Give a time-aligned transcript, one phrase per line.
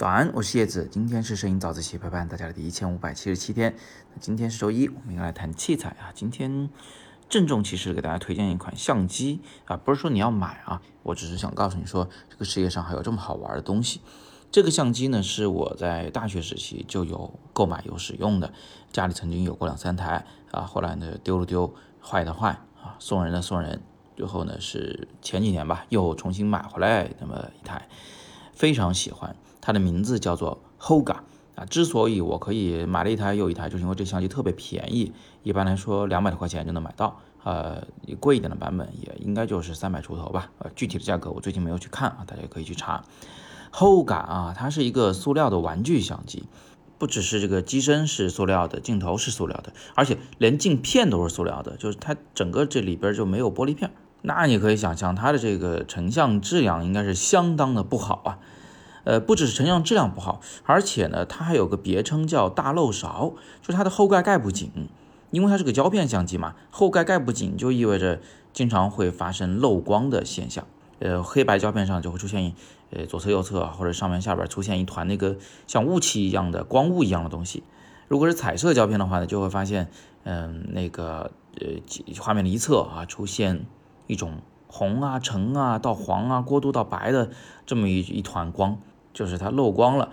[0.00, 3.76] 早安，我是叶子，今天是摄影早自习陪伴大家的第一千五百七十七天。
[4.18, 6.08] 今天是周一，我们来谈器材啊。
[6.14, 6.70] 今天
[7.28, 14.00] 郑重其事给大家推荐一款相机啊，不是说你要买啊，我只是想告诉你说，这个世界上还有这么好玩的东西。
[14.50, 18.54] 这个相机呢，是我在大学时期就有购买有使用的，
[18.90, 23.82] 家里曾经有过两三台啊，后来呢丢了丢，坏的坏啊，送人的送人，
[24.16, 27.86] 最后呢是前几年吧，又重新买回来那么一台，
[28.54, 29.36] 非常喜欢。
[29.60, 31.16] 它的名字叫做 Hoga
[31.54, 37.84] 啊，之所以我可以买了一台又一台，就是因为这相机特别便宜，一般来说两百多块钱就能买到，呃，
[38.18, 43.04] 贵一点的版本也应该就是三百出头吧，呃，具体的价格我最近没有去看啊，大家可以去查。
[43.72, 46.44] Hoga 啊，它是一个塑料的玩具相机，
[46.98, 53.92] 不只是这个机身是塑料的，镜头是塑料的，而且连镜片都是塑料的，就是它整个这里边就没有玻璃片，
[54.22, 58.38] 那你可以想象它的这个成像质量应该是相当的不好啊。
[59.04, 64.70] 呃，不只是成像质量不好，而且呢，它还有个别称叫大漏勺，就是它的后盖盖不紧，
[65.30, 68.20] 因为它是个胶片相机嘛，后盖盖不紧就意味着
[68.52, 70.66] 经常会发生漏光的现象。
[70.98, 72.52] 呃，黑白胶片上就会出现，
[72.90, 77.62] 呃，左侧右侧或者上面下边出现一团那个像雾气一样的光雾一样的东西。
[78.06, 79.88] 如果是彩色胶片的话呢，就会发现，
[80.24, 81.68] 嗯，那个呃
[82.18, 83.64] 画面的一侧啊出现
[84.08, 87.30] 一种红啊、橙啊到黄啊过渡到白的
[87.66, 88.78] 这么一一团光。
[89.12, 90.10] 就是它漏光了，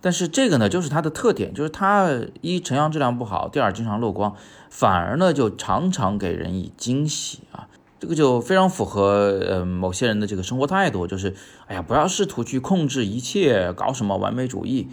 [0.00, 2.08] 但是这个呢，就是它的特点，就是它
[2.40, 4.36] 一成像质量不好，第二经常漏光，
[4.70, 7.66] 反而呢就常常给人以惊喜啊，
[7.98, 11.34] 这个就非常符合呃某些人的这个生活态度，就是
[11.66, 14.86] 哎呀不要试图去控制一切，搞什么完美主义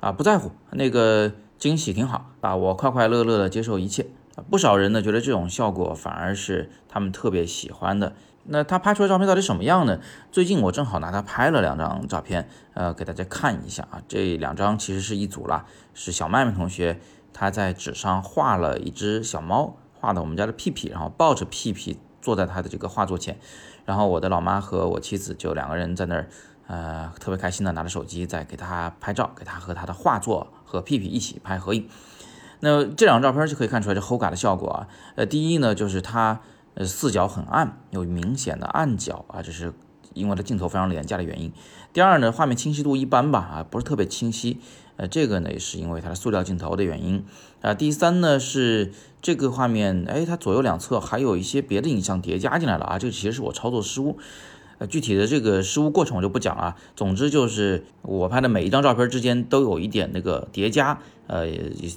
[0.00, 4.06] 啊，不在乎那个惊喜挺好啊，我快快乐乐的接受一切，
[4.50, 8.14] 不少人呢觉得这种效果反而是他们特别喜欢的。
[8.44, 10.00] 那他拍出来照片到底什么样呢？
[10.32, 14.02] 最近我正好拿他拍了两张照片，呃，给大家看一下啊。
[14.08, 16.98] 这两张其实是一组啦，是小麦麦同学
[17.32, 23.38] 他在纸上画了一只小猫，画的我们家的屁屁，然后抱着屁屁坐在他的这个画作前，
[23.84, 26.28] 然后我的老妈和我妻子就两个人在那儿，
[26.66, 31.88] 呃，特别开心的拿着手机在给他拍照，给他和他的画作和屁屁一起拍合影。
[32.62, 34.88] 那这两张照片就可以看出来这 Hoga 的效果啊。
[35.16, 36.40] 呃，第一呢就是它。
[36.74, 39.74] 呃，四角很暗，有明显的暗角啊，这是
[40.14, 41.52] 因为它镜头非常廉价的原因。
[41.92, 44.58] 第二呢，画面清晰度一般吧，啊，不是特别清晰。
[44.96, 47.26] 呃，这个呢也是因为它的塑料镜头的原因
[47.60, 47.74] 啊。
[47.74, 48.90] 第三呢是
[49.20, 54.16] 这个画面，哎，它左右两侧还有一些别的影像叠加进来了啊，这个其实是我操作失误。
[54.86, 56.76] 具体的这个失误过程我就不讲了。
[56.96, 61.46] 总之就是我拍的每一张照片之间都有一点那个叠加，呃，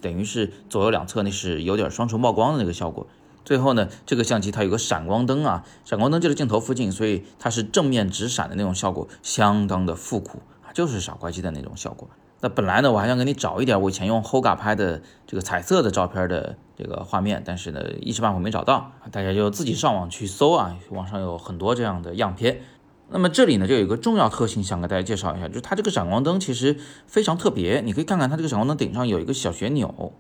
[0.02, 3.08] 等于是左右两侧那是有点双重曝光的那个效果。
[3.44, 12.10] 最后呢，这个相机它有个闪光灯啊，闪光灯就是镜头附近，所以它是正面直闪的那种效果，相当的复古啊，就是傻瓜机的那种效果。
[12.42, 22.62] 那本来呢，我还想给你找一点我以前用 Hoga 拍的这个彩色的照片的这个画面，但是呢，一时半会没找到，大家就自己上网去搜啊，网上有很多这样的样片。
[23.10, 26.78] 那么这里呢，就有一个重要特性想给大家介绍一下，就是它这个闪光灯其实
[27.08, 30.14] 非常特别，你可以看看它这个闪光灯顶上有一个小旋钮。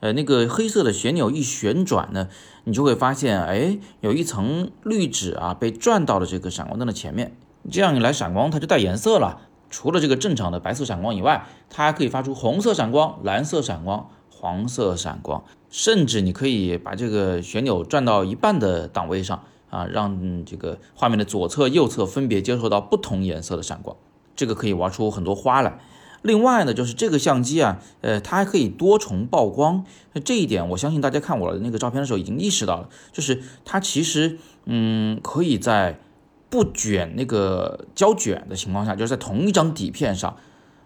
[0.00, 2.28] 呃，那个黑色的旋钮一旋转呢，
[2.64, 7.36] 你就会发现，哎，有一层滤纸啊，被转到了这个闪光灯的前面。
[7.70, 9.40] 这样一来，闪光它就带颜色了。
[9.70, 23.96] 除了这个正常的白色闪光以外，它还可以发出红色闪光、蓝色闪光、黄色闪光，甚至你可以把这个旋钮转到一半的档位上啊，让这个画面的左侧、右侧分别接受到不同颜色的闪光。
[24.36, 25.80] 这个可以玩出很多花来。
[26.22, 29.84] 另外呢，就是这个相机啊，呃，它还可以多重曝光。
[30.12, 36.00] 那这一点，我相信大家看我的那个照片的时候已经意识到了，就是它其实，嗯，可以在
[36.48, 40.36] 不卷那个胶卷的情况下，就是在同一张底片上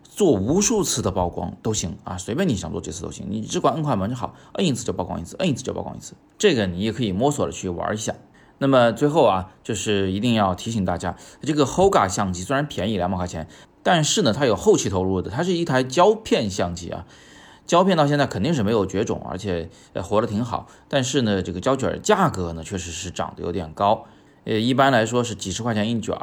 [0.02, 6.14] 做无数次的曝光都行啊，随便你想做几次都行，你只管摁快门就好，摁一次就曝光一次，摁一次就曝光一次。
[6.36, 8.14] 这个你也可以摸索着去玩一下。
[8.58, 13.48] 那么最后啊，就是一定要提醒大家，这个 Hoga 相机虽然便宜两百块钱。
[13.80, 17.06] 但是呢，它有后期投入的，它是一台胶片相机啊，
[17.64, 20.66] 胶片到现在肯定是没有绝种，而且呃活得挺好。
[20.88, 24.04] 但是呢，这个胶卷价格呢，确实是涨得有点高，
[24.44, 26.14] 呃，一般来说是几十块钱一卷，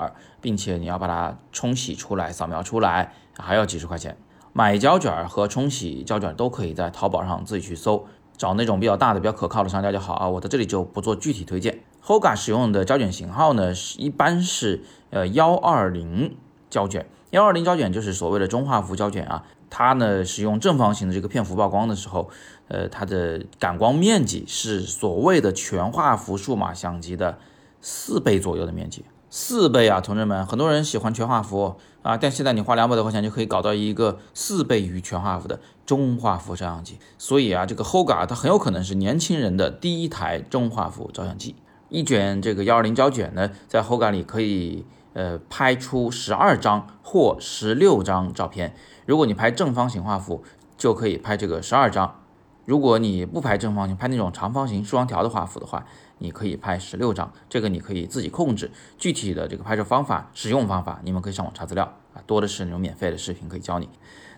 [0.42, 4.16] 并且你要把它冲洗出来、扫描出来，还要几十块钱。
[4.54, 8.06] 买胶卷和冲洗胶卷都可以在淘宝上自己去搜，
[8.38, 10.30] 找那种比较大的、比较可靠的商家就好啊。
[10.30, 11.80] 我在这里就不做具体推荐。
[12.06, 16.38] Hoga 使用的胶卷型号呢，是一般是呃幺二零
[16.70, 17.08] 胶卷。
[17.32, 22.30] 幺二零胶卷就是所谓的中画幅胶卷啊，它呢使用正方形的这个片幅曝光的时候，
[22.68, 27.40] 呃，它的感光面积是所谓的全画幅数码相机的
[27.82, 37.00] 四倍左右的面积，四倍啊，同志们，很多人喜欢全画幅啊，但现在你花两百多块钱就可以搞到一个四倍于全画幅的中画幅照相机。
[37.18, 41.56] 所以啊，这个 Hoga 它很有可能是年轻人的第一台中画幅照相机。
[41.90, 48.76] 一卷这个幺二零胶卷呢，在 Hoga 里可以呃拍出十二张或十六张照片。
[49.06, 50.44] 如果你拍正方形画幅，
[50.78, 52.22] 就可以拍这个十二张。
[52.66, 55.86] 如果你不拍正方形，拍那种长方形竖长条的画幅的话，
[56.18, 57.32] 你可以拍十六张。
[57.48, 58.72] 这个你可以自己控制。
[58.98, 61.86] 具体的这个拍摄方法、使用方法，你们可以上网查资料
[62.16, 63.88] 啊，多的是那种免费的视频可以教你。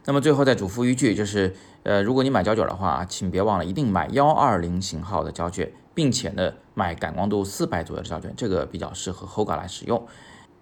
[0.07, 10.07] 那么最后再嘱咐一句，就是呃，如果你买胶卷的话，请别忘了一定买幺二零型号的胶卷，并且呢买感光度四百左右的胶卷，这个比较适合 Hoga 来使用。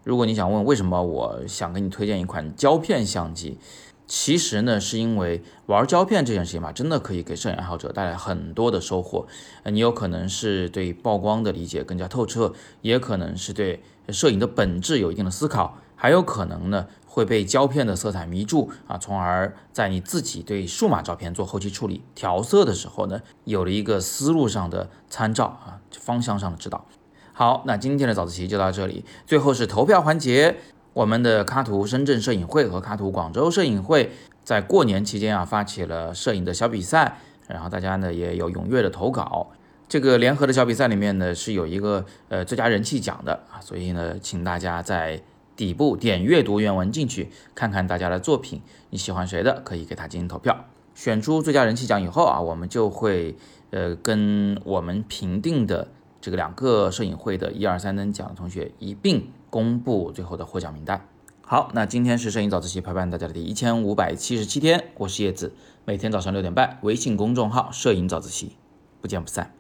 [0.04, 3.60] 如果你想问为什么我想给你推荐一款胶片相机？
[4.08, 9.28] 其实呢，是因为玩胶片这件事情嘛，真的可以给摄影爱好者带来很多的收获。
[9.62, 26.86] 呃，你有可能是对曝光的理解更加透彻，也可能是对摄影的本质有一定的思考，还有可能呢会被胶片的色彩迷住啊，从而在你自己对数码照片做后期处理调色的时候呢，有了一个思路上的参照啊，方向上的指导。
[27.32, 30.58] 好，那今天的早自习就到这里，最后是投票环节。
[30.92, 34.12] 我们的卡图深圳摄影会和卡图广州摄影会
[34.44, 37.18] 在过年期间啊发起了摄影的小比赛，
[37.48, 39.48] 然后大家呢也有踊跃的投稿。
[39.88, 45.22] 这个联合的小比赛里面呢是有一个呃最佳人气奖的啊，所以呢请大家在
[45.56, 50.66] 底部点阅读原文进去看看大家的作品，你喜欢谁的可以给他进行投票。
[50.94, 53.36] 选出最佳人气奖以后啊，我们就会
[53.72, 55.90] 呃跟我们评定的
[56.22, 59.28] 这个两个摄影会的一二三等奖的同学一并。
[59.48, 61.08] 公布最后的获奖名单。
[61.42, 65.54] 好，那今天是摄影早自习陪伴大家的第一千五百七十七天，我是叶子，
[65.86, 68.58] 每天早上六点半，微信公众号“摄影早自习”，
[69.00, 69.54] 不见不散。